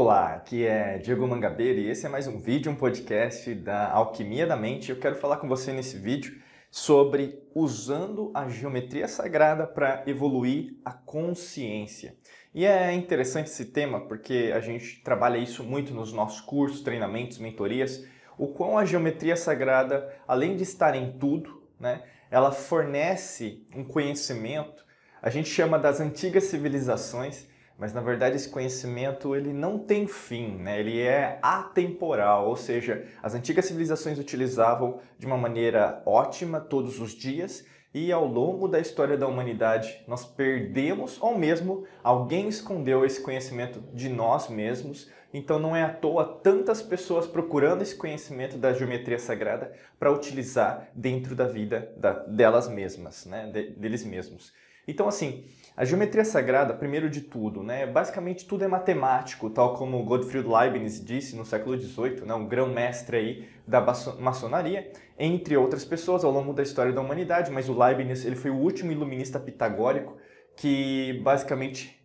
Olá, 0.00 0.34
aqui 0.34 0.64
é 0.64 0.96
Diego 0.98 1.26
Mangabeira 1.26 1.80
e 1.80 1.88
esse 1.88 2.06
é 2.06 2.08
mais 2.08 2.28
um 2.28 2.38
vídeo, 2.38 2.70
um 2.70 2.76
podcast 2.76 3.52
da 3.52 3.90
Alquimia 3.90 4.46
da 4.46 4.54
Mente. 4.54 4.90
Eu 4.90 5.00
quero 5.00 5.16
falar 5.16 5.38
com 5.38 5.48
você 5.48 5.72
nesse 5.72 5.98
vídeo 5.98 6.40
sobre 6.70 7.42
usando 7.52 8.30
a 8.32 8.48
geometria 8.48 9.08
sagrada 9.08 9.66
para 9.66 10.04
evoluir 10.06 10.76
a 10.84 10.92
consciência. 10.92 12.16
E 12.54 12.64
é 12.64 12.92
interessante 12.92 13.46
esse 13.46 13.64
tema 13.64 14.06
porque 14.06 14.52
a 14.54 14.60
gente 14.60 15.02
trabalha 15.02 15.36
isso 15.36 15.64
muito 15.64 15.92
nos 15.92 16.12
nossos 16.12 16.40
cursos, 16.42 16.80
treinamentos, 16.80 17.38
mentorias, 17.38 18.06
o 18.38 18.46
quão 18.46 18.78
a 18.78 18.84
geometria 18.84 19.34
sagrada, 19.34 20.14
além 20.28 20.54
de 20.54 20.62
estar 20.62 20.94
em 20.94 21.18
tudo, 21.18 21.60
né, 21.80 22.04
ela 22.30 22.52
fornece 22.52 23.66
um 23.74 23.82
conhecimento, 23.82 24.86
a 25.20 25.28
gente 25.28 25.48
chama 25.48 25.76
das 25.76 26.00
antigas 26.00 26.44
civilizações, 26.44 27.48
mas 27.78 27.92
na 27.92 28.00
verdade 28.00 28.34
esse 28.34 28.48
conhecimento 28.48 29.36
ele 29.36 29.52
não 29.52 29.78
tem 29.78 30.08
fim, 30.08 30.56
né? 30.56 30.80
ele 30.80 31.00
é 31.00 31.38
atemporal, 31.40 32.48
ou 32.48 32.56
seja, 32.56 33.06
as 33.22 33.34
antigas 33.34 33.66
civilizações 33.66 34.18
utilizavam 34.18 34.98
de 35.16 35.26
uma 35.26 35.38
maneira 35.38 36.02
ótima 36.04 36.60
todos 36.60 37.00
os 37.00 37.12
dias 37.12 37.64
e 37.94 38.10
ao 38.12 38.26
longo 38.26 38.66
da 38.66 38.80
história 38.80 39.16
da 39.16 39.28
humanidade 39.28 40.04
nós 40.08 40.24
perdemos 40.24 41.22
ou 41.22 41.38
mesmo 41.38 41.86
alguém 42.02 42.48
escondeu 42.48 43.04
esse 43.04 43.20
conhecimento 43.20 43.80
de 43.94 44.08
nós 44.08 44.48
mesmos. 44.48 45.08
Então 45.32 45.58
não 45.58 45.76
é 45.76 45.82
à 45.82 45.92
toa 45.92 46.24
tantas 46.24 46.82
pessoas 46.82 47.26
procurando 47.26 47.82
esse 47.82 47.94
conhecimento 47.94 48.56
da 48.56 48.72
geometria 48.72 49.18
sagrada 49.18 49.72
para 49.98 50.10
utilizar 50.10 50.88
dentro 50.94 51.34
da 51.34 51.46
vida 51.46 51.92
da, 51.96 52.12
delas 52.12 52.66
mesmas, 52.66 53.26
né? 53.26 53.50
De, 53.52 53.70
deles 53.70 54.04
mesmos. 54.04 54.52
Então, 54.88 55.06
assim, 55.06 55.44
a 55.78 55.84
geometria 55.84 56.24
sagrada, 56.24 56.74
primeiro 56.74 57.08
de 57.08 57.20
tudo, 57.20 57.62
né, 57.62 57.86
basicamente 57.86 58.44
tudo 58.44 58.64
é 58.64 58.66
matemático, 58.66 59.48
tal 59.48 59.74
como 59.74 60.02
Gottfried 60.02 60.44
Leibniz 60.44 61.00
disse 61.00 61.36
no 61.36 61.44
século 61.44 61.78
XVIII, 61.78 62.22
né, 62.26 62.34
um 62.34 62.48
grão-mestre 62.48 63.16
aí 63.16 63.48
da 63.64 63.80
maçonaria, 64.18 64.90
entre 65.16 65.56
outras 65.56 65.84
pessoas 65.84 66.24
ao 66.24 66.32
longo 66.32 66.52
da 66.52 66.64
história 66.64 66.92
da 66.92 67.00
humanidade, 67.00 67.52
mas 67.52 67.68
o 67.68 67.78
Leibniz 67.78 68.24
ele 68.24 68.34
foi 68.34 68.50
o 68.50 68.56
último 68.56 68.90
iluminista 68.90 69.38
pitagórico 69.38 70.16
que 70.56 71.20
basicamente 71.22 72.02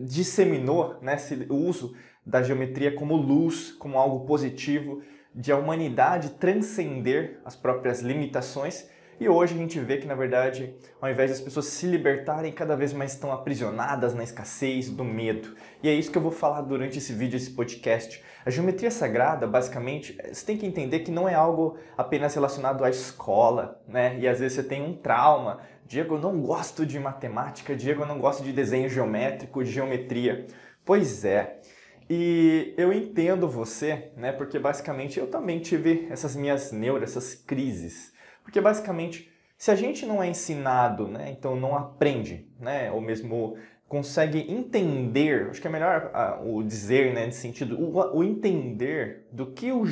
disseminou 0.00 0.96
né, 1.02 1.18
o 1.50 1.56
uso 1.56 1.94
da 2.24 2.42
geometria 2.42 2.94
como 2.94 3.16
luz, 3.16 3.70
como 3.72 3.98
algo 3.98 4.24
positivo, 4.24 5.02
de 5.34 5.52
a 5.52 5.58
humanidade 5.58 6.30
transcender 6.30 7.38
as 7.44 7.54
próprias 7.54 8.00
limitações 8.00 8.88
e 9.20 9.28
hoje 9.28 9.54
a 9.54 9.58
gente 9.58 9.78
vê 9.78 9.98
que, 9.98 10.06
na 10.06 10.14
verdade, 10.14 10.74
ao 10.98 11.10
invés 11.10 11.30
das 11.30 11.40
pessoas 11.42 11.66
se 11.66 11.86
libertarem, 11.86 12.50
cada 12.50 12.74
vez 12.74 12.94
mais 12.94 13.12
estão 13.12 13.30
aprisionadas 13.30 14.14
na 14.14 14.24
escassez, 14.24 14.88
do 14.88 15.04
medo. 15.04 15.54
E 15.82 15.90
é 15.90 15.92
isso 15.92 16.10
que 16.10 16.16
eu 16.16 16.22
vou 16.22 16.30
falar 16.30 16.62
durante 16.62 16.96
esse 16.96 17.12
vídeo, 17.12 17.36
esse 17.36 17.50
podcast. 17.50 18.24
A 18.46 18.48
geometria 18.48 18.90
sagrada, 18.90 19.46
basicamente, 19.46 20.16
você 20.32 20.46
tem 20.46 20.56
que 20.56 20.64
entender 20.64 21.00
que 21.00 21.10
não 21.10 21.28
é 21.28 21.34
algo 21.34 21.76
apenas 21.98 22.34
relacionado 22.34 22.82
à 22.82 22.88
escola, 22.88 23.78
né? 23.86 24.18
E 24.18 24.26
às 24.26 24.40
vezes 24.40 24.56
você 24.56 24.62
tem 24.62 24.82
um 24.82 24.94
trauma. 24.94 25.60
Diego, 25.86 26.14
eu 26.14 26.20
não 26.20 26.40
gosto 26.40 26.86
de 26.86 26.98
matemática, 26.98 27.76
Diego, 27.76 28.04
eu 28.04 28.06
não 28.06 28.18
gosto 28.18 28.42
de 28.42 28.54
desenho 28.54 28.88
geométrico, 28.88 29.62
de 29.62 29.70
geometria. 29.70 30.46
Pois 30.82 31.26
é. 31.26 31.60
E 32.08 32.74
eu 32.78 32.90
entendo 32.90 33.46
você, 33.46 34.10
né? 34.16 34.32
Porque 34.32 34.58
basicamente 34.58 35.20
eu 35.20 35.26
também 35.26 35.60
tive 35.60 36.08
essas 36.10 36.34
minhas 36.34 36.72
neuras, 36.72 37.10
essas 37.10 37.34
crises. 37.34 38.18
Porque 38.50 38.60
basicamente, 38.60 39.30
se 39.56 39.70
a 39.70 39.76
gente 39.76 40.04
não 40.04 40.20
é 40.20 40.28
ensinado, 40.28 41.06
né, 41.06 41.30
então 41.30 41.54
não 41.54 41.76
aprende, 41.76 42.48
né, 42.58 42.90
ou 42.90 43.00
mesmo 43.00 43.56
consegue 43.86 44.52
entender, 44.52 45.48
acho 45.50 45.60
que 45.60 45.68
é 45.68 45.70
melhor 45.70 46.10
uh, 46.12 46.56
o 46.56 46.62
dizer, 46.64 47.14
né, 47.14 47.26
nesse 47.26 47.40
sentido, 47.40 47.80
o, 47.80 48.16
o 48.16 48.24
entender 48.24 49.28
do 49.30 49.52
que 49.52 49.70
o, 49.70 49.84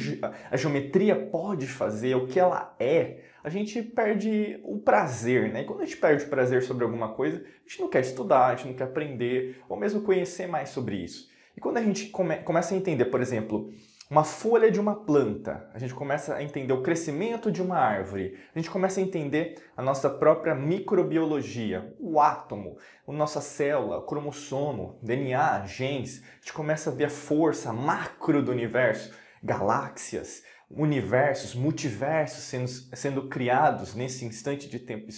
a 0.50 0.56
geometria 0.56 1.14
pode 1.14 1.68
fazer, 1.68 2.16
o 2.16 2.26
que 2.26 2.40
ela 2.40 2.74
é, 2.80 3.20
a 3.44 3.48
gente 3.48 3.80
perde 3.80 4.58
o 4.64 4.78
prazer, 4.78 5.52
né? 5.52 5.62
E 5.62 5.64
quando 5.64 5.82
a 5.82 5.84
gente 5.84 5.96
perde 5.96 6.24
o 6.24 6.28
prazer 6.28 6.62
sobre 6.64 6.82
alguma 6.82 7.10
coisa, 7.10 7.38
a 7.38 7.68
gente 7.68 7.80
não 7.80 7.88
quer 7.88 8.00
estudar, 8.00 8.46
a 8.46 8.56
gente 8.56 8.68
não 8.68 8.74
quer 8.74 8.84
aprender, 8.84 9.62
ou 9.68 9.76
mesmo 9.76 10.02
conhecer 10.02 10.48
mais 10.48 10.70
sobre 10.70 10.96
isso. 10.96 11.30
E 11.56 11.60
quando 11.60 11.76
a 11.76 11.82
gente 11.82 12.06
come, 12.08 12.36
começa 12.38 12.74
a 12.74 12.76
entender, 12.76 13.06
por 13.06 13.20
exemplo, 13.20 13.72
uma 14.10 14.24
folha 14.24 14.70
de 14.70 14.80
uma 14.80 14.94
planta, 15.04 15.68
a 15.74 15.78
gente 15.78 15.92
começa 15.92 16.34
a 16.34 16.42
entender 16.42 16.72
o 16.72 16.82
crescimento 16.82 17.52
de 17.52 17.60
uma 17.60 17.76
árvore, 17.76 18.38
a 18.54 18.58
gente 18.58 18.70
começa 18.70 19.00
a 19.00 19.02
entender 19.02 19.62
a 19.76 19.82
nossa 19.82 20.08
própria 20.08 20.54
microbiologia, 20.54 21.94
o 22.00 22.18
átomo, 22.18 22.78
a 23.06 23.12
nossa 23.12 23.42
célula, 23.42 23.98
o 23.98 24.06
cromossomo, 24.06 24.98
DNA, 25.02 25.66
genes, 25.66 26.22
a 26.22 26.36
gente 26.36 26.54
começa 26.54 26.88
a 26.88 26.94
ver 26.94 27.04
a 27.04 27.10
força 27.10 27.70
macro 27.70 28.42
do 28.42 28.50
universo, 28.50 29.12
galáxias, 29.42 30.42
universos, 30.70 31.54
multiversos 31.54 32.44
sendo, 32.44 32.68
sendo 32.68 33.28
criados 33.28 33.94
nesse 33.94 34.24
instante 34.24 34.68
de 34.68 34.78
tempo 34.78 35.08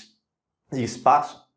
e 0.72 0.83
espaço. 0.83 1.49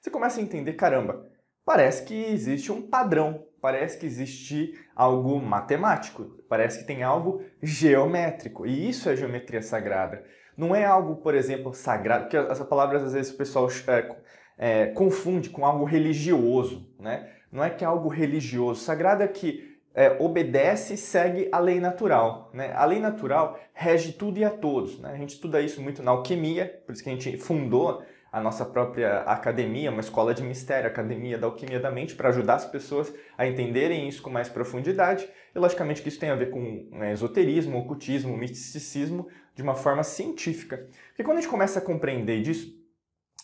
Você 0.00 0.10
começa 0.10 0.40
a 0.40 0.42
entender, 0.42 0.72
caramba, 0.74 1.26
parece 1.62 2.04
que 2.04 2.14
existe 2.14 2.72
um 2.72 2.88
padrão, 2.88 3.46
parece 3.60 3.98
que 3.98 4.06
existe 4.06 4.74
algo 4.94 5.40
matemático, 5.40 6.24
parece 6.48 6.80
que 6.80 6.86
tem 6.86 7.02
algo 7.02 7.42
geométrico. 7.62 8.66
E 8.66 8.88
isso 8.88 9.08
é 9.08 9.16
geometria 9.16 9.62
sagrada. 9.62 10.24
Não 10.56 10.74
é 10.74 10.84
algo, 10.84 11.16
por 11.16 11.34
exemplo, 11.34 11.72
sagrado, 11.72 12.24
porque 12.24 12.36
essa 12.36 12.64
palavra 12.64 12.98
às 12.98 13.12
vezes 13.12 13.32
o 13.32 13.36
pessoal 13.36 13.68
é, 13.86 14.16
é, 14.58 14.86
confunde 14.88 15.50
com 15.50 15.64
algo 15.64 15.84
religioso, 15.84 16.88
né? 16.98 17.30
Não 17.50 17.64
é 17.64 17.70
que 17.70 17.82
é 17.82 17.86
algo 17.86 18.08
religioso. 18.08 18.80
Sagrado 18.80 19.22
é 19.22 19.28
que 19.28 19.70
é, 19.94 20.16
obedece 20.20 20.94
e 20.94 20.96
segue 20.96 21.48
a 21.50 21.58
lei 21.58 21.80
natural. 21.80 22.50
Né? 22.54 22.72
A 22.74 22.84
lei 22.84 23.00
natural 23.00 23.58
rege 23.72 24.12
tudo 24.12 24.38
e 24.38 24.44
a 24.44 24.50
todos. 24.50 24.98
Né? 24.98 25.10
A 25.12 25.16
gente 25.16 25.30
estuda 25.30 25.60
isso 25.60 25.82
muito 25.82 26.02
na 26.02 26.12
alquimia, 26.12 26.80
por 26.86 26.92
isso 26.92 27.02
que 27.02 27.10
a 27.10 27.12
gente 27.12 27.36
fundou 27.38 28.02
a 28.32 28.40
nossa 28.40 28.64
própria 28.64 29.22
academia, 29.22 29.90
uma 29.90 30.00
escola 30.00 30.32
de 30.32 30.42
mistério, 30.42 30.88
Academia 30.88 31.36
da 31.36 31.46
Alquimia 31.46 31.80
da 31.80 31.90
Mente, 31.90 32.14
para 32.14 32.28
ajudar 32.28 32.54
as 32.54 32.64
pessoas 32.64 33.12
a 33.36 33.46
entenderem 33.46 34.08
isso 34.08 34.22
com 34.22 34.30
mais 34.30 34.48
profundidade. 34.48 35.28
E 35.54 35.58
logicamente 35.58 36.00
que 36.00 36.08
isso 36.08 36.20
tem 36.20 36.30
a 36.30 36.36
ver 36.36 36.50
com 36.50 36.88
né, 36.92 37.12
esoterismo, 37.12 37.78
ocultismo, 37.78 38.36
misticismo, 38.36 39.26
de 39.54 39.62
uma 39.62 39.74
forma 39.74 40.04
científica. 40.04 40.86
Porque 41.08 41.24
quando 41.24 41.38
a 41.38 41.40
gente 41.40 41.50
começa 41.50 41.80
a 41.80 41.82
compreender 41.82 42.40
disso, 42.40 42.78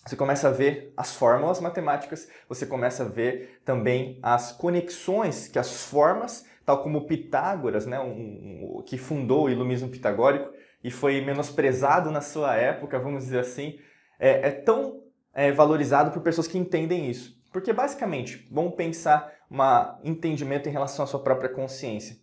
você 0.07 0.15
começa 0.15 0.49
a 0.49 0.53
ver 0.53 0.93
as 0.97 1.17
fórmulas 1.17 1.61
matemáticas, 1.61 2.29
você 2.49 2.65
começa 2.65 3.03
a 3.03 3.09
ver 3.09 3.61
também 3.65 4.21
as 4.23 4.53
conexões 4.53 5.49
que 5.49 5.59
as 5.59 5.83
formas, 5.83 6.47
tal 6.65 6.81
como 6.81 7.09
Pitágoras, 7.09 7.87
né, 7.87 7.99
um, 7.99 8.79
um, 8.79 8.83
que 8.87 8.97
fundou 8.97 9.47
o 9.47 9.51
iluminismo 9.51 9.89
pitagórico 9.89 10.53
e 10.85 10.93
foi 10.93 11.21
menosprezado 11.23 12.13
na 12.13 12.21
sua 12.21 12.55
época, 12.55 13.01
vamos 13.01 13.25
dizer 13.25 13.41
assim, 13.41 13.81
é, 14.19 14.49
é 14.49 14.51
tão 14.51 15.03
é, 15.35 15.53
valorizado 15.53 16.11
por 16.11 16.23
pessoas 16.23 16.49
que 16.49 16.59
entendem 16.59 17.11
isso. 17.11 17.37
Porque 17.53 17.73
basicamente, 17.73 18.47
vamos 18.51 18.75
pensar 18.75 19.33
um 19.51 20.09
entendimento 20.09 20.69
em 20.69 20.73
relação 20.73 21.05
à 21.05 21.09
sua 21.09 21.23
própria 21.23 21.49
consciência. 21.49 22.17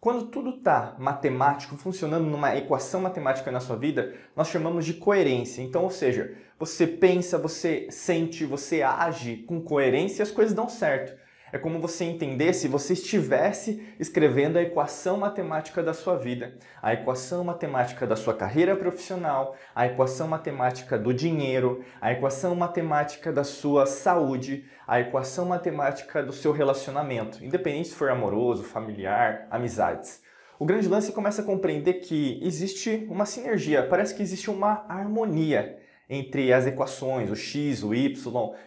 Quando 0.00 0.28
tudo 0.28 0.56
está 0.56 0.96
matemático, 0.98 1.76
funcionando 1.76 2.24
numa 2.24 2.56
equação 2.56 3.02
matemática 3.02 3.50
na 3.50 3.60
sua 3.60 3.76
vida, 3.76 4.14
nós 4.34 4.48
chamamos 4.48 4.86
de 4.86 4.94
coerência. 4.94 5.60
Então, 5.60 5.84
ou 5.84 5.90
seja, 5.90 6.34
você 6.58 6.86
pensa, 6.86 7.36
você 7.36 7.86
sente, 7.90 8.46
você 8.46 8.82
age 8.82 9.44
com 9.46 9.60
coerência 9.60 10.22
e 10.22 10.24
as 10.24 10.30
coisas 10.30 10.54
dão 10.54 10.70
certo. 10.70 11.20
É 11.52 11.58
como 11.58 11.80
você 11.80 12.04
entender 12.04 12.52
se 12.54 12.68
você 12.68 12.92
estivesse 12.92 13.94
escrevendo 13.98 14.56
a 14.56 14.62
equação 14.62 15.16
matemática 15.16 15.82
da 15.82 15.92
sua 15.92 16.16
vida, 16.16 16.54
a 16.80 16.92
equação 16.92 17.42
matemática 17.42 18.06
da 18.06 18.14
sua 18.14 18.34
carreira 18.34 18.76
profissional, 18.76 19.56
a 19.74 19.86
equação 19.86 20.28
matemática 20.28 20.96
do 20.96 21.12
dinheiro, 21.12 21.84
a 22.00 22.12
equação 22.12 22.54
matemática 22.54 23.32
da 23.32 23.42
sua 23.42 23.84
saúde, 23.84 24.64
a 24.86 25.00
equação 25.00 25.46
matemática 25.46 26.22
do 26.22 26.32
seu 26.32 26.52
relacionamento, 26.52 27.44
independente 27.44 27.88
se 27.88 27.94
for 27.94 28.10
amoroso, 28.10 28.62
familiar, 28.62 29.48
amizades. 29.50 30.22
O 30.56 30.64
grande 30.64 30.88
lance 30.88 31.10
começa 31.10 31.42
a 31.42 31.44
compreender 31.44 31.94
que 31.94 32.38
existe 32.42 33.06
uma 33.10 33.26
sinergia, 33.26 33.82
parece 33.82 34.14
que 34.14 34.22
existe 34.22 34.50
uma 34.50 34.84
harmonia 34.88 35.78
entre 36.08 36.52
as 36.52 36.66
equações, 36.66 37.30
o 37.30 37.34
x, 37.34 37.82
o 37.82 37.94
y 37.94 38.14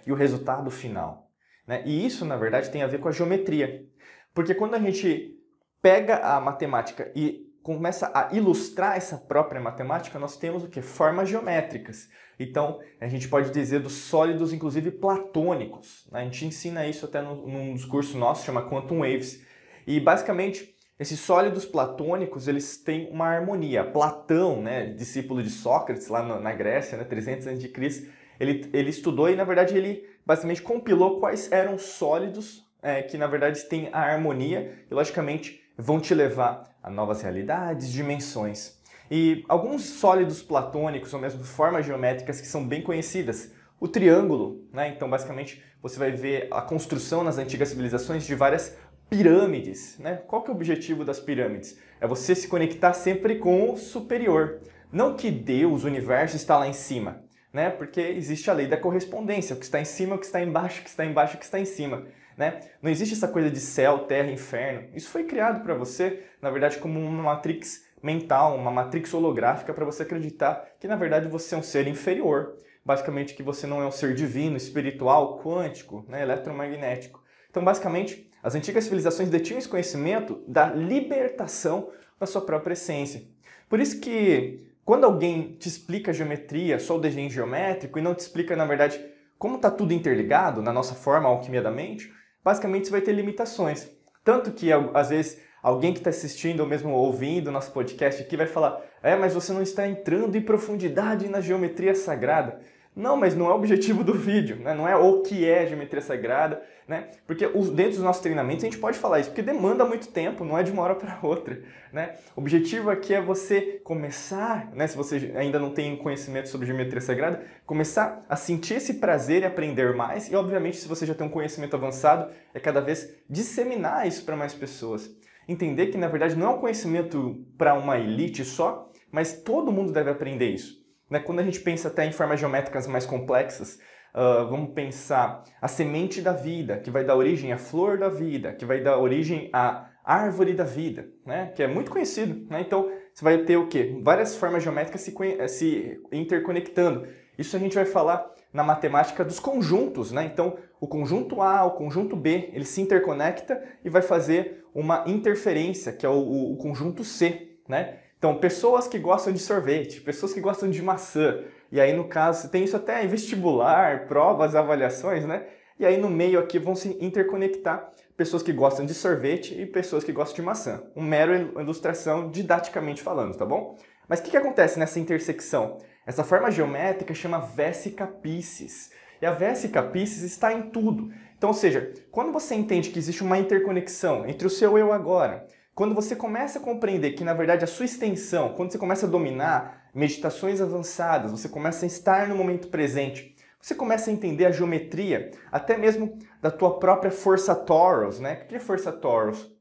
e 0.05 0.11
o 0.11 0.15
resultado 0.15 0.71
final. 0.71 1.22
Né? 1.67 1.83
E 1.85 2.05
isso, 2.05 2.25
na 2.25 2.37
verdade, 2.37 2.69
tem 2.69 2.83
a 2.83 2.87
ver 2.87 2.99
com 2.99 3.07
a 3.07 3.11
geometria. 3.11 3.85
Porque 4.33 4.53
quando 4.53 4.75
a 4.75 4.79
gente 4.79 5.39
pega 5.81 6.17
a 6.17 6.39
matemática 6.39 7.11
e 7.15 7.51
começa 7.61 8.11
a 8.13 8.33
ilustrar 8.35 8.97
essa 8.97 9.17
própria 9.17 9.61
matemática, 9.61 10.19
nós 10.19 10.35
temos 10.37 10.63
o 10.63 10.67
que? 10.67 10.81
Formas 10.81 11.29
geométricas. 11.29 12.09
Então, 12.37 12.79
a 12.99 13.07
gente 13.07 13.27
pode 13.29 13.51
dizer 13.51 13.79
dos 13.79 13.93
sólidos, 13.93 14.51
inclusive 14.51 14.91
platônicos. 14.91 16.07
Né? 16.11 16.21
A 16.21 16.23
gente 16.25 16.45
ensina 16.45 16.85
isso 16.85 17.05
até 17.05 17.21
num 17.21 17.73
dos 17.73 17.85
cursos 17.85 18.15
nossos, 18.15 18.43
chama 18.43 18.67
Quantum 18.67 18.99
Waves. 18.99 19.41
E, 19.87 19.99
basicamente, 19.99 20.75
esses 20.99 21.19
sólidos 21.19 21.65
platônicos, 21.65 22.47
eles 22.47 22.77
têm 22.77 23.09
uma 23.09 23.27
harmonia. 23.27 23.83
Platão, 23.83 24.61
né, 24.61 24.87
discípulo 24.87 25.41
de 25.41 25.49
Sócrates, 25.49 26.07
lá 26.07 26.39
na 26.39 26.51
Grécia, 26.53 26.97
né, 26.97 27.03
300 27.03 27.47
a.C., 27.47 28.09
ele, 28.43 28.69
ele 28.73 28.89
estudou 28.89 29.29
e, 29.29 29.35
na 29.35 29.43
verdade, 29.43 29.77
ele 29.77 30.07
basicamente 30.25 30.61
compilou 30.61 31.19
quais 31.19 31.51
eram 31.51 31.77
sólidos 31.77 32.63
é, 32.83 33.01
que 33.01 33.17
na 33.17 33.27
verdade 33.27 33.63
têm 33.63 33.89
a 33.93 34.01
harmonia 34.01 34.85
e, 34.91 34.93
logicamente, 34.93 35.63
vão 35.77 35.99
te 35.99 36.13
levar 36.13 36.69
a 36.83 36.89
novas 36.89 37.21
realidades, 37.21 37.91
dimensões. 37.91 38.77
E 39.09 39.43
alguns 39.47 39.83
sólidos 39.83 40.43
platônicos, 40.43 41.13
ou 41.13 41.19
mesmo 41.19 41.43
formas 41.43 41.85
geométricas 41.85 42.41
que 42.41 42.47
são 42.47 42.67
bem 42.67 42.81
conhecidas. 42.81 43.51
O 43.79 43.87
triângulo, 43.87 44.65
né? 44.71 44.89
então 44.89 45.09
basicamente 45.09 45.63
você 45.81 45.99
vai 45.99 46.11
ver 46.11 46.47
a 46.51 46.61
construção 46.61 47.23
nas 47.23 47.37
antigas 47.37 47.69
civilizações 47.69 48.25
de 48.25 48.35
várias 48.35 48.77
pirâmides. 49.09 49.97
Né? 49.99 50.21
Qual 50.27 50.41
que 50.41 50.49
é 50.49 50.53
o 50.53 50.55
objetivo 50.55 51.03
das 51.03 51.19
pirâmides? 51.19 51.77
É 51.99 52.07
você 52.07 52.33
se 52.33 52.47
conectar 52.47 52.93
sempre 52.93 53.35
com 53.39 53.71
o 53.71 53.77
superior. 53.77 54.61
Não 54.91 55.15
que 55.15 55.31
Deus, 55.31 55.83
o 55.83 55.87
universo, 55.87 56.35
está 56.35 56.57
lá 56.57 56.67
em 56.67 56.73
cima, 56.73 57.22
né? 57.53 57.69
porque 57.69 58.01
existe 58.01 58.49
a 58.49 58.53
lei 58.53 58.67
da 58.67 58.75
correspondência. 58.75 59.55
O 59.55 59.59
que 59.59 59.65
está 59.65 59.79
em 59.79 59.85
cima, 59.85 60.15
o 60.15 60.19
que 60.19 60.25
está 60.25 60.41
embaixo, 60.41 60.81
o 60.81 60.83
que 60.83 60.89
está 60.89 61.05
embaixo, 61.05 61.35
o 61.35 61.39
que 61.39 61.45
está 61.45 61.59
em 61.59 61.65
cima. 61.65 62.03
Né? 62.35 62.59
Não 62.81 62.89
existe 62.89 63.13
essa 63.13 63.27
coisa 63.27 63.51
de 63.51 63.59
céu, 63.59 63.99
terra, 63.99 64.31
inferno. 64.31 64.89
Isso 64.95 65.09
foi 65.09 65.25
criado 65.25 65.63
para 65.63 65.75
você, 65.75 66.23
na 66.41 66.49
verdade, 66.49 66.79
como 66.79 66.99
uma 66.99 67.21
matrix 67.21 67.85
mental, 68.01 68.57
uma 68.57 68.71
matrix 68.71 69.13
holográfica 69.13 69.73
para 69.73 69.85
você 69.85 70.03
acreditar 70.03 70.67
que 70.77 70.87
na 70.89 70.97
verdade 70.97 71.29
você 71.29 71.55
é 71.55 71.57
um 71.57 71.63
ser 71.63 71.87
inferior, 71.87 72.57
basicamente 72.83 73.33
que 73.33 73.41
você 73.41 73.65
não 73.65 73.81
é 73.81 73.87
um 73.87 73.91
ser 73.91 74.13
divino, 74.13 74.57
espiritual, 74.57 75.39
quântico, 75.41 76.05
né, 76.09 76.21
eletromagnético. 76.21 77.23
Então, 77.49 77.63
basicamente, 77.63 78.29
as 78.41 78.55
antigas 78.55 78.83
civilizações 78.83 79.29
detinham 79.29 79.59
esse 79.59 79.69
conhecimento 79.69 80.43
da 80.47 80.73
libertação 80.73 81.91
da 82.19 82.25
sua 82.25 82.41
própria 82.41 82.73
essência. 82.73 83.23
Por 83.69 83.79
isso 83.79 84.01
que 84.01 84.72
quando 84.85 85.05
alguém 85.05 85.55
te 85.57 85.67
explica 85.67 86.11
a 86.11 86.13
geometria, 86.13 86.79
só 86.79 86.97
o 86.97 86.99
desenho 86.99 87.29
geométrico, 87.29 87.97
e 87.97 88.01
não 88.01 88.13
te 88.13 88.19
explica, 88.19 88.55
na 88.55 88.65
verdade, 88.65 88.99
como 89.37 89.55
está 89.55 89.71
tudo 89.71 89.93
interligado 89.93 90.61
na 90.61 90.73
nossa 90.73 90.93
forma, 90.93 91.29
alquimia 91.29 91.61
da 91.61 91.71
mente, 91.71 92.11
basicamente 92.43 92.85
você 92.85 92.91
vai 92.91 93.01
ter 93.01 93.13
limitações. 93.13 93.89
Tanto 94.23 94.51
que, 94.51 94.69
às 94.93 95.09
vezes, 95.09 95.41
alguém 95.61 95.93
que 95.93 95.99
está 95.99 96.09
assistindo 96.09 96.59
ou 96.59 96.67
mesmo 96.67 96.91
ouvindo 96.91 97.51
nosso 97.51 97.71
podcast 97.71 98.21
aqui 98.21 98.35
vai 98.35 98.47
falar: 98.47 98.81
é, 99.01 99.15
mas 99.15 99.33
você 99.33 99.53
não 99.53 99.61
está 99.61 99.87
entrando 99.87 100.35
em 100.35 100.41
profundidade 100.41 101.29
na 101.29 101.41
geometria 101.41 101.95
sagrada. 101.95 102.59
Não, 102.95 103.17
mas 103.17 103.35
não 103.35 103.47
é 103.47 103.49
o 103.49 103.55
objetivo 103.55 104.03
do 104.03 104.13
vídeo, 104.13 104.57
né? 104.57 104.73
não 104.73 104.87
é 104.87 104.95
o 104.95 105.21
que 105.21 105.49
é 105.49 105.65
geometria 105.65 106.01
sagrada, 106.01 106.61
né? 106.87 107.09
porque 107.25 107.47
dentro 107.47 107.93
dos 107.93 108.03
nossos 108.03 108.21
treinamentos 108.21 108.63
a 108.63 108.67
gente 108.67 108.77
pode 108.77 108.99
falar 108.99 109.19
isso, 109.19 109.29
porque 109.29 109.41
demanda 109.41 109.83
muito 109.83 110.09
tempo, 110.09 110.45
não 110.45 110.57
é 110.57 110.61
de 110.61 110.71
uma 110.71 110.83
hora 110.83 110.93
para 110.93 111.17
outra. 111.23 111.59
Né? 111.91 112.15
O 112.35 112.41
objetivo 112.41 112.91
aqui 112.91 113.13
é 113.13 113.21
você 113.21 113.81
começar, 113.83 114.71
né? 114.73 114.85
se 114.85 114.95
você 114.95 115.33
ainda 115.35 115.57
não 115.57 115.71
tem 115.71 115.95
conhecimento 115.97 116.49
sobre 116.49 116.67
geometria 116.67 117.01
sagrada, 117.01 117.43
começar 117.65 118.23
a 118.29 118.35
sentir 118.35 118.75
esse 118.75 118.95
prazer 118.95 119.41
e 119.41 119.45
aprender 119.45 119.95
mais, 119.95 120.31
e 120.31 120.35
obviamente 120.35 120.77
se 120.77 120.87
você 120.87 121.05
já 121.05 121.15
tem 121.15 121.25
um 121.25 121.31
conhecimento 121.31 121.75
avançado, 121.75 122.31
é 122.53 122.59
cada 122.59 122.79
vez 122.79 123.15
disseminar 123.29 124.07
isso 124.07 124.23
para 124.23 124.35
mais 124.35 124.53
pessoas 124.53 125.09
entender 125.47 125.87
que 125.87 125.97
na 125.97 126.07
verdade 126.07 126.35
não 126.35 126.47
é 126.47 126.49
um 126.55 126.59
conhecimento 126.59 127.45
para 127.57 127.73
uma 127.73 127.97
elite 127.97 128.43
só, 128.45 128.89
mas 129.11 129.41
todo 129.41 129.71
mundo 129.71 129.91
deve 129.91 130.09
aprender 130.09 130.49
isso. 130.49 130.82
Né? 131.09 131.19
Quando 131.19 131.39
a 131.39 131.43
gente 131.43 131.59
pensa 131.59 131.87
até 131.87 132.05
em 132.05 132.11
formas 132.11 132.39
geométricas 132.39 132.87
mais 132.87 133.05
complexas, 133.05 133.79
uh, 134.13 134.47
vamos 134.49 134.73
pensar 134.73 135.43
a 135.61 135.67
semente 135.67 136.21
da 136.21 136.33
vida, 136.33 136.77
que 136.77 136.91
vai 136.91 137.03
dar 137.03 137.15
origem 137.15 137.51
à 137.51 137.57
flor 137.57 137.97
da 137.97 138.09
vida, 138.09 138.53
que 138.53 138.65
vai 138.65 138.81
dar 138.81 138.97
origem 138.97 139.49
à 139.53 139.89
árvore 140.03 140.53
da 140.53 140.63
vida, 140.63 141.07
né? 141.25 141.51
que 141.55 141.63
é 141.63 141.67
muito 141.67 141.91
conhecido. 141.91 142.47
Né? 142.49 142.61
Então, 142.61 142.91
você 143.13 143.23
vai 143.23 143.37
ter 143.39 143.57
o 143.57 143.67
quê? 143.67 143.99
Várias 144.01 144.35
formas 144.35 144.63
geométricas 144.63 145.01
se, 145.01 145.13
se 145.47 146.01
interconectando. 146.11 147.07
Isso 147.37 147.55
a 147.55 147.59
gente 147.59 147.75
vai 147.75 147.85
falar 147.85 148.33
na 148.53 148.63
matemática 148.63 149.25
dos 149.25 149.39
conjuntos, 149.39 150.11
né? 150.11 150.25
Então, 150.25 150.55
o 150.79 150.87
conjunto 150.87 151.41
A, 151.41 151.65
o 151.65 151.71
conjunto 151.71 152.15
B, 152.15 152.51
ele 152.53 152.65
se 152.65 152.81
interconecta 152.81 153.61
e 153.83 153.89
vai 153.89 154.03
fazer 154.03 154.63
uma 154.73 155.03
interferência, 155.07 155.91
que 155.91 156.05
é 156.05 156.09
o, 156.09 156.53
o, 156.53 156.57
conjunto 156.57 157.03
C, 157.03 157.57
né? 157.67 157.99
Então, 158.23 158.37
pessoas 158.37 158.87
que 158.87 158.97
gostam 158.97 159.33
de 159.33 159.39
sorvete, 159.39 159.99
pessoas 159.99 160.31
que 160.31 160.39
gostam 160.39 160.69
de 160.69 160.81
maçã, 160.81 161.43
e 161.69 161.81
aí 161.81 161.91
no 161.91 162.07
caso, 162.07 162.49
tem 162.49 162.63
isso 162.63 162.77
até 162.77 163.03
em 163.03 163.07
vestibular, 163.09 164.07
provas, 164.07 164.55
avaliações, 164.55 165.25
né? 165.25 165.45
E 165.77 165.85
aí 165.85 165.97
no 165.97 166.09
meio 166.09 166.39
aqui 166.39 166.57
vão 166.57 166.73
se 166.73 166.97
interconectar 167.01 167.91
pessoas 168.15 168.41
que 168.41 168.53
gostam 168.53 168.85
de 168.85 168.93
sorvete 168.93 169.59
e 169.59 169.65
pessoas 169.65 170.05
que 170.05 170.13
gostam 170.13 170.37
de 170.37 170.41
maçã. 170.41 170.83
Um 170.95 171.03
mero 171.03 171.59
ilustração 171.59 172.31
didaticamente 172.31 173.01
falando, 173.01 173.35
tá 173.35 173.45
bom? 173.45 173.77
Mas 174.07 174.21
o 174.21 174.23
que, 174.23 174.31
que 174.31 174.37
acontece 174.37 174.79
nessa 174.79 175.01
intersecção? 175.01 175.79
Essa 176.07 176.23
forma 176.23 176.49
geométrica 176.49 177.13
chama 177.13 177.39
Vesica 177.39 178.07
Piscis. 178.07 178.89
E 179.21 179.25
a 179.25 179.31
Vesica 179.31 179.83
Piscis 179.83 180.23
está 180.23 180.53
em 180.53 180.69
tudo. 180.69 181.11
Então, 181.37 181.49
ou 181.49 181.53
seja, 181.53 181.91
quando 182.09 182.31
você 182.31 182.55
entende 182.55 182.89
que 182.89 182.99
existe 182.99 183.21
uma 183.21 183.37
interconexão 183.37 184.25
entre 184.25 184.47
o 184.47 184.49
seu 184.49 184.77
eu 184.77 184.93
agora, 184.93 185.45
quando 185.75 185.95
você 185.95 186.15
começa 186.15 186.59
a 186.59 186.61
compreender 186.61 187.13
que, 187.13 187.23
na 187.23 187.33
verdade, 187.33 187.63
a 187.63 187.67
sua 187.67 187.85
extensão, 187.85 188.53
quando 188.53 188.71
você 188.71 188.77
começa 188.77 189.05
a 189.05 189.09
dominar 189.09 189.89
meditações 189.93 190.61
avançadas, 190.61 191.31
você 191.31 191.49
começa 191.49 191.85
a 191.85 191.87
estar 191.87 192.27
no 192.27 192.35
momento 192.35 192.67
presente, 192.67 193.35
você 193.59 193.73
começa 193.73 194.09
a 194.09 194.13
entender 194.13 194.45
a 194.45 194.51
geometria, 194.51 195.31
até 195.51 195.77
mesmo 195.77 196.19
da 196.41 196.51
tua 196.51 196.79
própria 196.79 197.11
força 197.11 197.55
Torus, 197.55 198.19
né? 198.19 198.41
O 198.43 198.47
que 198.47 198.55
é 198.55 198.59
força 198.59 198.91
Torus? 198.91 199.51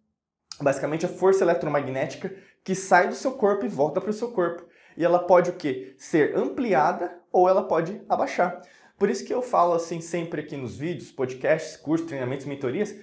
Basicamente, 0.61 1.07
a 1.07 1.09
força 1.09 1.45
eletromagnética 1.45 2.35
que 2.65 2.75
sai 2.75 3.09
do 3.09 3.15
seu 3.15 3.33
corpo 3.33 3.65
e 3.65 3.69
volta 3.69 4.01
para 4.01 4.11
o 4.11 4.15
seu 4.15 4.33
corpo 4.33 4.67
e 4.97 5.05
ela 5.05 5.21
pode 5.21 5.51
o 5.51 5.55
quê? 5.55 5.95
Ser 5.97 6.37
ampliada 6.37 7.17
ou 7.31 7.49
ela 7.49 7.63
pode 7.63 8.01
abaixar. 8.09 8.61
Por 8.99 9.09
isso 9.09 9.25
que 9.25 9.33
eu 9.33 9.43
falo 9.43 9.73
assim 9.73 10.01
sempre 10.01 10.41
aqui 10.41 10.57
nos 10.57 10.77
vídeos, 10.77 11.11
podcasts, 11.11 11.77
cursos, 11.77 12.07
treinamentos, 12.07 12.47
mentorias, 12.47 12.95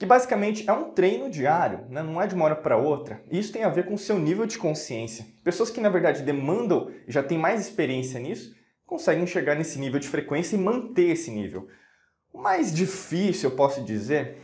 que 0.00 0.06
basicamente 0.06 0.68
é 0.68 0.72
um 0.72 0.90
treino 0.90 1.30
diário, 1.30 1.84
né? 1.88 2.02
não 2.02 2.20
é 2.20 2.26
de 2.26 2.34
uma 2.34 2.46
hora 2.46 2.56
para 2.56 2.76
outra. 2.76 3.22
Isso 3.30 3.52
tem 3.52 3.62
a 3.62 3.68
ver 3.68 3.86
com 3.86 3.94
o 3.94 3.98
seu 3.98 4.18
nível 4.18 4.46
de 4.46 4.58
consciência. 4.58 5.24
Pessoas 5.44 5.70
que 5.70 5.80
na 5.80 5.88
verdade 5.88 6.22
demandam 6.22 6.90
já 7.06 7.22
têm 7.22 7.38
mais 7.38 7.60
experiência 7.60 8.18
nisso, 8.18 8.52
conseguem 8.84 9.26
chegar 9.26 9.54
nesse 9.54 9.78
nível 9.78 10.00
de 10.00 10.08
frequência 10.08 10.56
e 10.56 10.58
manter 10.58 11.10
esse 11.10 11.30
nível. 11.30 11.68
O 12.32 12.40
mais 12.40 12.74
difícil, 12.74 13.50
eu 13.50 13.56
posso 13.56 13.84
dizer, 13.84 14.38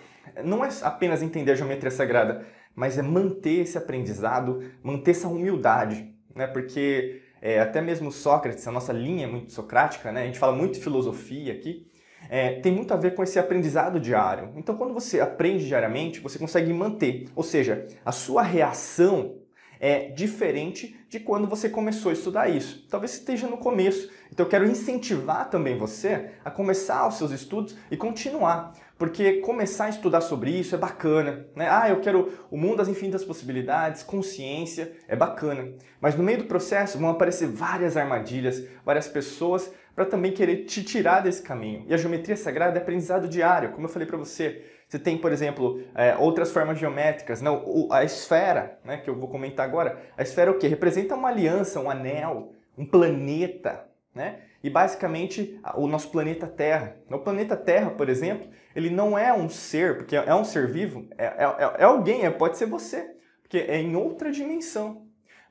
não 0.44 0.64
é 0.64 0.68
apenas 0.82 1.22
entender 1.22 1.52
a 1.52 1.56
geometria 1.56 1.90
sagrada, 1.90 2.46
mas 2.74 2.98
é 2.98 3.02
manter 3.02 3.62
esse 3.62 3.76
aprendizado, 3.76 4.62
manter 4.84 5.10
essa 5.10 5.26
humildade 5.26 6.14
né? 6.36 6.46
Porque 6.46 7.22
é, 7.40 7.58
até 7.58 7.80
mesmo 7.80 8.12
Sócrates, 8.12 8.68
a 8.68 8.70
nossa 8.70 8.92
linha 8.92 9.24
é 9.24 9.26
muito 9.26 9.50
socrática, 9.52 10.12
né? 10.12 10.22
A 10.22 10.26
gente 10.26 10.38
fala 10.38 10.54
muito 10.54 10.74
de 10.74 10.80
filosofia 10.80 11.54
aqui. 11.54 11.90
É, 12.28 12.60
tem 12.60 12.72
muito 12.72 12.92
a 12.92 12.96
ver 12.96 13.14
com 13.14 13.22
esse 13.22 13.38
aprendizado 13.38 14.00
diário. 14.00 14.52
Então, 14.56 14.76
quando 14.76 14.94
você 14.94 15.20
aprende 15.20 15.66
diariamente, 15.66 16.20
você 16.20 16.38
consegue 16.38 16.72
manter, 16.72 17.28
ou 17.34 17.42
seja, 17.42 17.86
a 18.04 18.12
sua 18.12 18.42
reação 18.42 19.36
é 19.80 20.08
diferente 20.10 20.96
de 21.08 21.20
quando 21.20 21.46
você 21.46 21.68
começou 21.68 22.10
a 22.10 22.12
estudar 22.12 22.48
isso. 22.48 22.86
Talvez 22.88 23.14
esteja 23.14 23.46
no 23.46 23.58
começo. 23.58 24.10
Então 24.32 24.44
eu 24.44 24.50
quero 24.50 24.66
incentivar 24.66 25.48
também 25.48 25.78
você 25.78 26.30
a 26.44 26.50
começar 26.50 27.06
os 27.06 27.16
seus 27.16 27.30
estudos 27.30 27.76
e 27.90 27.96
continuar. 27.96 28.72
Porque 28.98 29.34
começar 29.40 29.86
a 29.86 29.88
estudar 29.90 30.22
sobre 30.22 30.50
isso 30.50 30.74
é 30.74 30.78
bacana, 30.78 31.46
né? 31.54 31.68
Ah, 31.70 31.90
eu 31.90 32.00
quero 32.00 32.32
o 32.50 32.56
mundo 32.56 32.76
das 32.76 32.88
infinitas 32.88 33.24
possibilidades, 33.24 34.02
consciência, 34.02 34.92
é 35.06 35.14
bacana. 35.14 35.74
Mas 36.00 36.16
no 36.16 36.24
meio 36.24 36.38
do 36.38 36.44
processo 36.44 36.98
vão 36.98 37.10
aparecer 37.10 37.46
várias 37.46 37.96
armadilhas, 37.96 38.66
várias 38.84 39.06
pessoas 39.06 39.70
para 39.96 40.04
também 40.04 40.30
querer 40.30 40.66
te 40.66 40.84
tirar 40.84 41.20
desse 41.20 41.42
caminho. 41.42 41.86
E 41.88 41.94
a 41.94 41.96
geometria 41.96 42.36
sagrada 42.36 42.78
é 42.78 42.82
aprendizado 42.82 43.26
diário, 43.26 43.72
como 43.72 43.86
eu 43.86 43.90
falei 43.90 44.06
para 44.06 44.18
você. 44.18 44.62
Você 44.86 44.98
tem, 44.98 45.16
por 45.16 45.32
exemplo, 45.32 45.82
é, 45.94 46.14
outras 46.16 46.52
formas 46.52 46.78
geométricas. 46.78 47.40
Não, 47.40 47.88
a 47.90 48.04
esfera, 48.04 48.78
né, 48.84 48.98
que 48.98 49.08
eu 49.08 49.16
vou 49.16 49.26
comentar 49.26 49.66
agora. 49.66 49.98
A 50.16 50.22
esfera 50.22 50.50
é 50.50 50.54
o 50.54 50.58
quê? 50.58 50.68
Representa 50.68 51.14
uma 51.14 51.30
aliança, 51.30 51.80
um 51.80 51.90
anel, 51.90 52.52
um 52.76 52.84
planeta. 52.84 53.86
Né? 54.14 54.40
E 54.62 54.68
basicamente 54.68 55.58
o 55.74 55.88
nosso 55.88 56.10
planeta 56.10 56.46
Terra. 56.46 56.96
O 57.10 57.18
planeta 57.18 57.56
Terra, 57.56 57.90
por 57.90 58.10
exemplo, 58.10 58.48
ele 58.74 58.90
não 58.90 59.18
é 59.18 59.32
um 59.32 59.48
ser, 59.48 59.96
porque 59.96 60.14
é 60.14 60.34
um 60.34 60.44
ser 60.44 60.70
vivo, 60.70 61.08
é, 61.16 61.24
é, 61.24 61.74
é 61.78 61.84
alguém, 61.84 62.26
é, 62.26 62.30
pode 62.30 62.58
ser 62.58 62.66
você, 62.66 63.16
porque 63.40 63.58
é 63.58 63.80
em 63.80 63.96
outra 63.96 64.30
dimensão. 64.30 65.05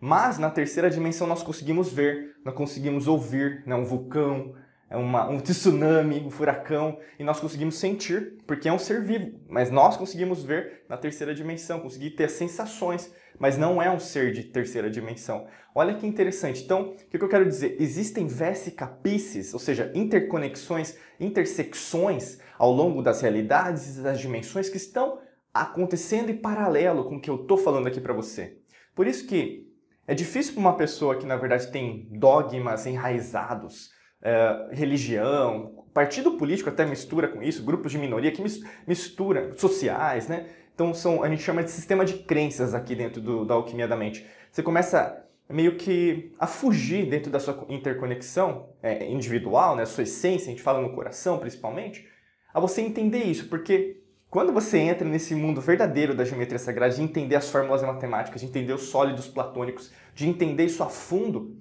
Mas 0.05 0.37
na 0.37 0.51
terceira 0.51 0.87
dimensão 0.87 1.25
nós 1.25 1.41
conseguimos 1.41 1.91
ver, 1.91 2.35
nós 2.45 2.53
conseguimos 2.53 3.07
ouvir, 3.07 3.63
né? 3.65 3.73
um 3.73 3.83
vulcão, 3.83 4.53
é 4.87 4.95
uma, 4.95 5.27
um 5.27 5.39
tsunami, 5.39 6.19
um 6.19 6.29
furacão, 6.29 6.99
e 7.17 7.23
nós 7.23 7.39
conseguimos 7.39 7.79
sentir, 7.79 8.37
porque 8.45 8.69
é 8.69 8.71
um 8.71 8.77
ser 8.77 9.01
vivo. 9.03 9.39
Mas 9.49 9.71
nós 9.71 9.97
conseguimos 9.97 10.43
ver 10.43 10.83
na 10.87 10.95
terceira 10.95 11.33
dimensão, 11.33 11.79
conseguir 11.79 12.11
ter 12.11 12.29
sensações, 12.29 13.11
mas 13.39 13.57
não 13.57 13.81
é 13.81 13.89
um 13.89 13.99
ser 13.99 14.31
de 14.31 14.43
terceira 14.43 14.91
dimensão. 14.91 15.47
Olha 15.73 15.95
que 15.95 16.05
interessante. 16.05 16.63
Então, 16.63 16.91
o 16.91 16.95
que 16.95 17.17
eu 17.17 17.27
quero 17.27 17.47
dizer? 17.47 17.75
Existem 17.79 18.27
vesicapices, 18.27 19.55
ou 19.55 19.59
seja, 19.59 19.91
interconexões, 19.95 20.99
intersecções 21.19 22.37
ao 22.59 22.71
longo 22.71 23.01
das 23.01 23.21
realidades 23.21 23.97
e 23.97 24.03
das 24.03 24.19
dimensões 24.19 24.69
que 24.69 24.77
estão 24.77 25.17
acontecendo 25.51 26.29
em 26.29 26.37
paralelo 26.37 27.05
com 27.05 27.15
o 27.15 27.19
que 27.19 27.31
eu 27.31 27.41
estou 27.41 27.57
falando 27.57 27.87
aqui 27.87 27.99
para 27.99 28.13
você. 28.13 28.59
Por 28.93 29.07
isso 29.07 29.25
que 29.25 29.64
é 30.07 30.13
difícil 30.13 30.53
para 30.53 30.61
uma 30.61 30.77
pessoa 30.77 31.15
que, 31.17 31.25
na 31.25 31.35
verdade, 31.35 31.71
tem 31.71 32.07
dogmas 32.11 32.85
enraizados, 32.85 33.89
é, 34.21 34.69
religião, 34.71 35.85
partido 35.93 36.31
político 36.31 36.69
até 36.69 36.85
mistura 36.85 37.27
com 37.27 37.41
isso, 37.41 37.63
grupos 37.63 37.91
de 37.91 37.97
minoria 37.97 38.31
que 38.31 38.43
misturam, 38.87 39.51
sociais, 39.57 40.27
né? 40.27 40.47
Então 40.73 40.93
são, 40.93 41.23
a 41.23 41.29
gente 41.29 41.41
chama 41.41 41.63
de 41.63 41.71
sistema 41.71 42.03
de 42.03 42.15
crenças 42.15 42.73
aqui 42.73 42.93
dentro 42.95 43.21
do, 43.21 43.45
da 43.45 43.53
alquimia 43.53 43.87
da 43.87 43.95
mente. 43.95 44.25
Você 44.51 44.61
começa 44.61 45.25
meio 45.49 45.75
que 45.77 46.33
a 46.39 46.47
fugir 46.47 47.07
dentro 47.09 47.31
da 47.31 47.39
sua 47.39 47.65
interconexão 47.69 48.69
é, 48.83 49.09
individual, 49.09 49.75
né, 49.75 49.85
sua 49.85 50.03
essência, 50.03 50.47
a 50.47 50.49
gente 50.49 50.61
fala 50.61 50.81
no 50.81 50.93
coração 50.93 51.37
principalmente, 51.37 52.07
a 52.53 52.59
você 52.59 52.81
entender 52.81 53.23
isso, 53.23 53.47
porque 53.47 54.01
quando 54.35 54.51
você 54.51 54.77
entra 54.79 55.07
nesse 55.07 55.33
mundo 55.33 55.61
verdadeiro 55.61 56.13
da 56.13 56.25
geometria 56.25 56.59
sagrada, 56.59 56.93
de 56.93 57.01
entender 57.01 57.37
as 57.37 57.49
fórmulas 57.49 57.81
matemáticas, 57.81 58.41
de 58.41 58.47
entender 58.47 58.73
os 58.73 58.89
sólidos 58.89 59.29
platônicos, 59.29 59.93
de 60.13 60.27
entender 60.27 60.65
isso 60.65 60.83
a 60.83 60.89
fundo, 60.89 61.55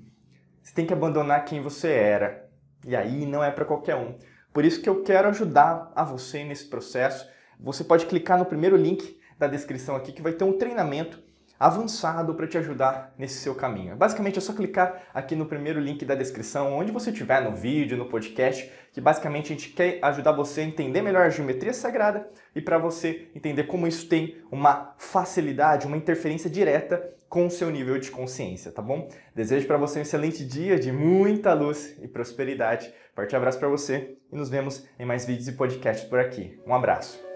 você 0.60 0.74
tem 0.74 0.84
que 0.84 0.92
abandonar 0.92 1.44
quem 1.44 1.62
você 1.62 1.92
era. 1.92 2.50
E 2.84 2.96
aí 2.96 3.26
não 3.26 3.44
é 3.44 3.50
para 3.52 3.64
qualquer 3.64 3.94
um. 3.94 4.18
Por 4.52 4.64
isso 4.64 4.82
que 4.82 4.88
eu 4.88 5.04
quero 5.04 5.28
ajudar 5.28 5.92
a 5.94 6.02
você 6.02 6.42
nesse 6.42 6.64
processo. 6.64 7.24
Você 7.60 7.84
pode 7.84 8.06
clicar 8.06 8.36
no 8.36 8.44
primeiro 8.44 8.76
link 8.76 9.20
da 9.38 9.46
descrição 9.46 9.94
aqui 9.94 10.10
que 10.10 10.20
vai 10.20 10.32
ter 10.32 10.42
um 10.42 10.58
treinamento 10.58 11.22
avançado 11.58 12.34
para 12.34 12.46
te 12.46 12.58
ajudar 12.58 13.14
nesse 13.18 13.38
seu 13.40 13.54
caminho. 13.54 13.96
Basicamente 13.96 14.38
é 14.38 14.40
só 14.40 14.52
clicar 14.52 15.02
aqui 15.12 15.34
no 15.34 15.46
primeiro 15.46 15.80
link 15.80 16.04
da 16.04 16.14
descrição, 16.14 16.72
onde 16.74 16.92
você 16.92 17.10
estiver 17.10 17.42
no 17.42 17.54
vídeo, 17.54 17.96
no 17.96 18.06
podcast, 18.06 18.70
que 18.92 19.00
basicamente 19.00 19.46
a 19.46 19.56
gente 19.56 19.70
quer 19.70 19.98
ajudar 20.02 20.32
você 20.32 20.60
a 20.60 20.64
entender 20.64 21.02
melhor 21.02 21.26
a 21.26 21.30
geometria 21.30 21.72
sagrada 21.72 22.28
e 22.54 22.60
para 22.60 22.78
você 22.78 23.28
entender 23.34 23.64
como 23.64 23.86
isso 23.86 24.08
tem 24.08 24.36
uma 24.50 24.94
facilidade, 24.98 25.86
uma 25.86 25.96
interferência 25.96 26.48
direta 26.50 27.14
com 27.28 27.46
o 27.46 27.50
seu 27.50 27.68
nível 27.70 27.98
de 27.98 28.12
consciência, 28.12 28.70
tá 28.70 28.80
bom? 28.80 29.08
Desejo 29.34 29.66
para 29.66 29.76
você 29.76 29.98
um 29.98 30.02
excelente 30.02 30.44
dia 30.44 30.78
de 30.78 30.92
muita 30.92 31.52
luz 31.52 31.96
e 32.00 32.06
prosperidade. 32.06 32.94
Forte 33.12 33.34
abraço 33.34 33.58
para 33.58 33.68
você 33.68 34.16
e 34.30 34.36
nos 34.36 34.48
vemos 34.48 34.86
em 34.98 35.04
mais 35.04 35.24
vídeos 35.24 35.48
e 35.48 35.52
podcasts 35.52 36.08
por 36.08 36.20
aqui. 36.20 36.60
Um 36.64 36.74
abraço. 36.74 37.33